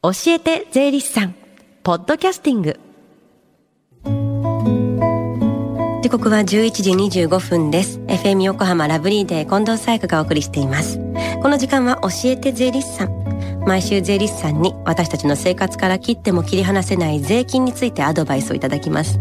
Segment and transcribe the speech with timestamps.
[0.00, 1.34] 教えて税理士さん。
[1.82, 2.78] ポッドキャスティング。
[6.02, 6.92] 時刻は11時
[7.24, 7.98] 25分です。
[8.06, 11.00] FM 横浜ラブリーデー近藤紗友香がお送りしています。
[11.42, 13.27] この時間は教えて税理士さん。
[13.68, 19.20] 毎週税理士さんに私たちの生活から切っても切り離せない税金についてアドバイスをいただきます。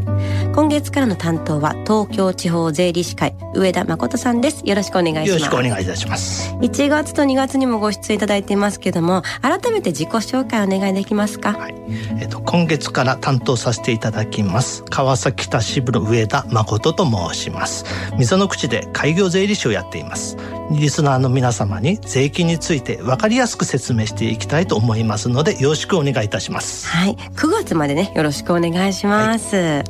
[0.55, 4.63] 今月からの担当は東京地方税理士会上田誠さんです。
[4.65, 5.29] よろしくお願いします。
[5.29, 6.53] よろしくお願いいたします。
[6.61, 11.51] 1月と2月にもご出演いただいていますけども改めて自己紹介お願いできますか？
[11.51, 11.75] はい、
[12.21, 17.83] えっと今月から担当させていただきます川崎北支部の上田誠と申します。
[18.17, 20.37] 溝の口で開業税理士をやっています
[20.69, 26.87] リスナーの皆様に税金について分かりやすく説明していきたいと思いますのでよろしくお願いいたします。
[26.87, 27.15] はい。
[27.15, 29.83] 9月までねよろしくお願いします、は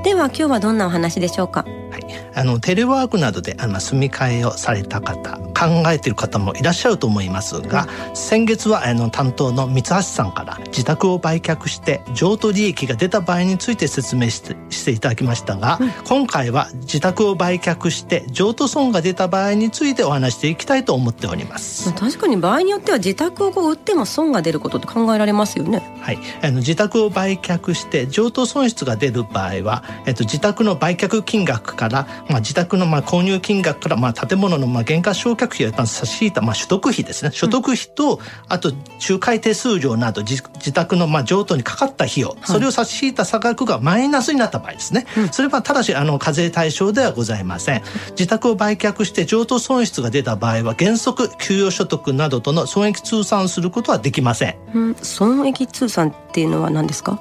[0.00, 1.64] い、では今日はどんなお話でしょうか？
[1.90, 2.04] はい、
[2.38, 21.92] あのテレワークなどであの住み替えをされた方考えている方もいらっしゃると思いますが、うん、先月はあの担当の三橋さんから自宅を売却して譲渡利益が出た場合について説明してしていただきましたが、うん、今回は自宅を売却して譲渡損が出た場合についてお話していきたいと思っております。
[21.94, 25.82] 確かに場合によっては自宅をこう売っても損が出ることって考えられますよね。
[26.00, 26.18] はい。
[26.42, 37.30] あの自宅を売却して譲渡損失が出る場合は、えっと、自宅の売却金額から、まあ、自宅のまあ購入金額からまあ建物のまあ減価償却費を差し引いたまあ所得費ですね。
[37.32, 38.72] 所得費と、うん、あと
[39.08, 47.82] 仲介手数料など自自宅のまあ譲渡にかかった費用、はい、それを差し引いた差額がマイナスになった場合ですね、うん、それはただしあの課税対象ではございません。
[48.10, 57.20] 自宅を売却して譲渡損失が出た場合は原則給与所得などとの損益通算することはできません、うん、損益通算っていうのは何ですか？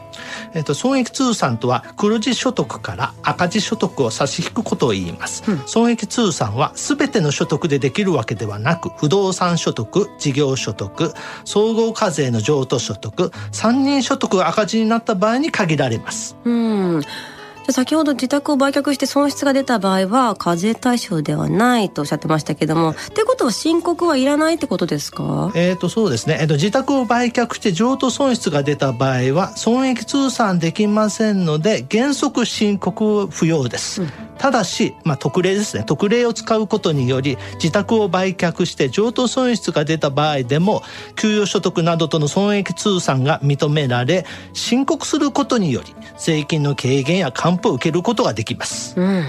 [0.54, 11.14] えっと、損益通算とは黒字所得から赤字所得を差し引くことを言います、うん、損益通算は全ての所得でできるわけではなく不動産所得事業所得
[11.46, 16.36] 総合課税の譲渡所得三人所得が赤字になった場合に限られます。
[16.44, 17.02] うん
[17.70, 25.52] 先ほど自宅を売却して損失が出た場合は課税対象ではないとおっしゃってましたけどもってことは申告はいらないってことですか？
[25.56, 40.84] えっ、とそうですね、えーと、自宅を売却して譲渡損失が出た場合は損益通算できませんので原則申告不要です、うんただし、まあ、特例ですね特例を使うことにより自宅を売却して譲渡損失が出た場合でも
[41.16, 49.00] 給与所得などとの損益通算が認められ申告することにより税金の軽減や還付を受けることができます。
[49.00, 49.24] うん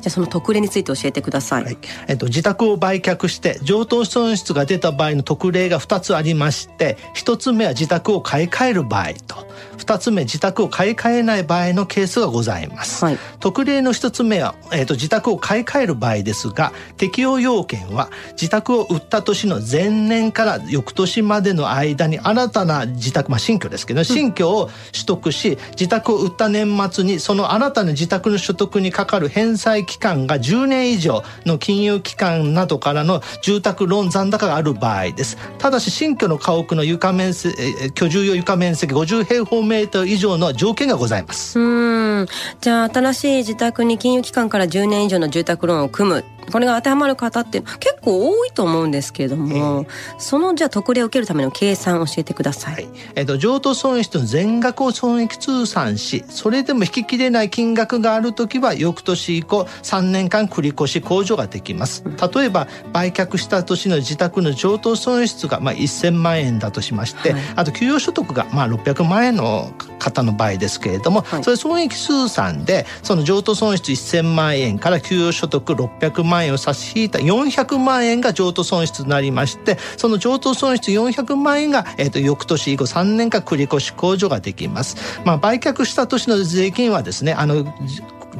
[0.00, 1.64] じゃあその特例について教えてください。
[1.64, 1.78] はい、
[2.08, 9.46] えっと自宅を売却して譲渡損失が出た場合の特例が2つありまして、1つ目は自宅を買い替える場合と、
[9.78, 13.04] 2つ目自宅を買い替えない場合のケースがございます。
[13.04, 35.36] はい、特例の1つ目は、えっと自宅を買い替える場合ですが、適用要件は自宅を売った年の前年から翌年までの間に新たな自宅、まあ新居ですけど、新居を取得し、自宅を売った年末にその新たな自宅の所得にかかる返済期間が10年以上の金融機関などからの住宅ローン残高がある場合です。
[35.58, 41.58] ただし新居の家屋の床面積居住用床面積50平方メートル以上の条件がございます。
[41.58, 42.26] うん。
[42.60, 46.24] じゃあ新しい自宅に金融機関から10年以上の住宅ローンを組む。
[46.50, 52.74] これが当てはまる方って結構多いと思うんですけれども、えー、そのじゃあ特例を受けるための計算を教えてください。
[52.74, 62.04] はい、えっ、ー、と譲渡損失の全額を損益通算し、それでも引ききれない金額があるときは翌年以降3年間繰り越し控除ができます。
[62.34, 85.20] 例えば売却した年の自宅の譲渡損失がまあ1000万円だとしまして、はい、あと給与所得がまあ600万円の方の場合ですけれども、はい、それ損益通算でその譲渡損失1000万円から給与所得600万円を差し引いた400万円が譲渡損失となりましてその譲渡損失400万円が、えーと、翌年以降3年間繰り越し控除ができます。
[85.24, 87.64] まあ、売却した年の税金はですねあの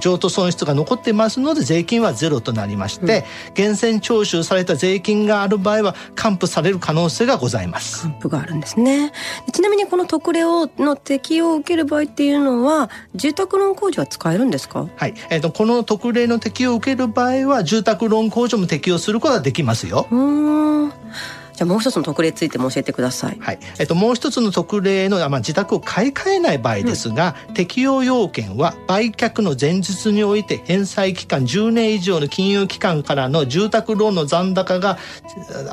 [0.01, 3.09] 譲渡損失が残ってますので税金はゼロとなりまして、うん、
[3.57, 8.03] 源泉徴収された税金がある場合は還付される可能性がございます。
[8.03, 9.13] 還付があるんですね。
[9.53, 14.89] ちなみにこの特例をの適用を受ける場合っていうのは住宅ローン控除は使えるんですか？
[14.97, 20.07] はい、えーと、この特例の適用を受ける場合は住宅ローン控除も適用することができますよ。
[20.11, 20.93] うん
[21.61, 23.39] じゃあもう一つの特例についても教えてください。
[23.39, 23.59] はい。
[23.79, 34.97] えっともう一つの特例のまあ自宅を買い替えない場合ですが、うん、適用要件は売却の前日において返済期間10年以上の金融機関からの住宅ローンの残高が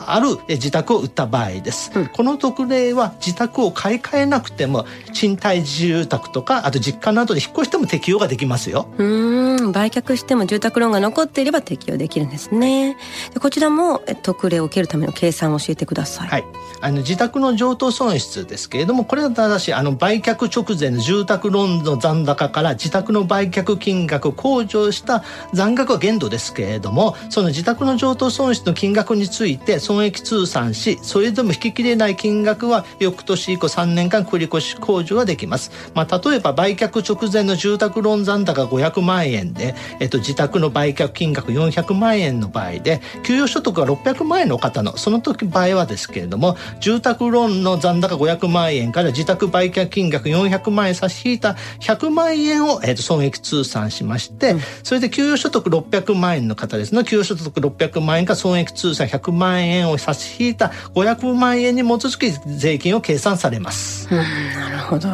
[0.06, 1.90] ある自宅を売った場合です。
[1.96, 8.90] うん、この特例は自宅を買い替えなくても賃貸住宅とかあと実家などで引っ越しても適用ができますよ。
[8.98, 12.98] うんうん売却しても住宅ローンが残っていれば適用できるんですね
[13.34, 16.46] でこちらも特例を受けるための計算を教えてください、はい、
[16.82, 35.72] あの自宅の譲渡損失ですけれどもこれは正しいあの売却直前の住宅ローンの残高から自宅の売却金額控除した残額は限度ですけれどもその自宅の譲渡損失の金額について損益通算しそれでも引ききれない金額は翌年以降3年間繰越控除ができます。
[35.94, 57.04] まあ、例えば売却直前の住宅ローン残高500万円で、えっと、自宅の売却金額400万円の場合で給与所得が600万円の方のその時場合はですけれども住宅ローンの残高500万円から自宅売却金額400万円差し引いた100万円を、えっと、損益通算しまして、それで給与所得600万円の方ですね。
[57.04, 64.08] 給与所得600万円か損益通算100万円を差し引いた500万円に基づき税金を計算されます。
[64.12, 65.10] うん、なるほど。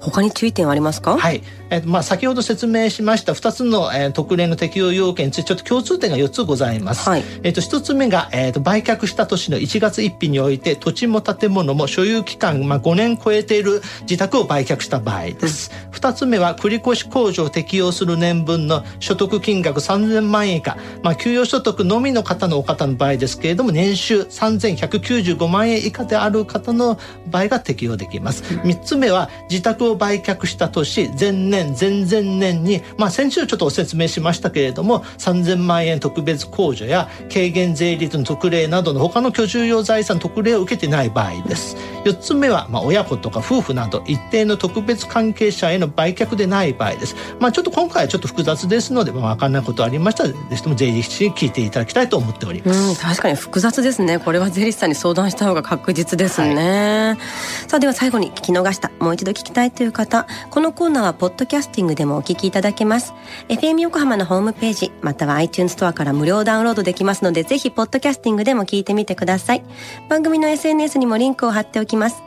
[0.00, 1.16] 他に注意点はありますか？
[1.16, 1.42] はい
[1.72, 7.08] えーまあ、先ほど説明しました2つの、えー、特例の適用要件についてちょっと共通点が4つございます。
[7.08, 15.70] はい、えーと、1つ目が、えーと、売却した年の1月1日において土地も建物も所有期間、まあ、5年超えている自宅を売却した場合です。
[15.86, 26.98] うん、2つ目は繰越控除を適用する年分の所得金額3000万円以下、まあ、給与所得のみの方のお方の場合ですけれども年収3195万円以下である方の
[27.28, 28.42] 場合が適用できます。
[28.42, 41.76] 3つ目は自宅を売却した年前年年前々年に、まあ、先週ちょっとお説明しましたけれども3000万円特別控除や軽減税率の特例などの他の居住用財産特例を受けてない場合です。
[42.04, 53.00] 4つ目は、まあ、親子とか夫婦など一定の特別関係者への売却でない場合です、まあ、ちょっと今回はちょっと複雑ですので、まあ、分かんないことありましたらぜひとも税理士に聞いていただきたいと思っております。
[53.00, 54.18] 確かに複雑ですね。
[54.18, 60.26] これは税理士さんに相談した方が確実ですね、はい、さあでは最後に聞き逃したもう一度聞きたいという方。
[60.50, 63.12] このコーナーはポッドキャスティングでもお聞きいただけます。
[63.50, 69.64] FM 横浜のホームページ、または iTunes ストアから無料ダウンロードできますので、ぜひポッドキャスティングでも聞いてみてください。
[70.08, 72.22] 番組の SNS にもリンクを貼っておきます。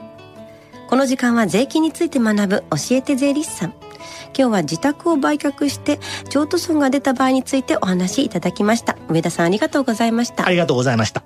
[0.88, 3.74] この時間は税金について学ぶ教えて税理士さん。
[4.38, 6.00] 今日は自宅を売却して
[6.30, 8.96] 譲渡損が出た場合についてお話しいただきました。
[9.10, 10.46] 上田さんありがとうございました。
[10.46, 11.24] ありがとうございました。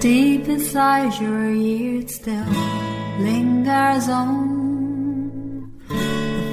[0.00, 2.44] Deep inside your ears still
[3.20, 4.57] lingers on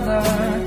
[0.00, 0.63] another.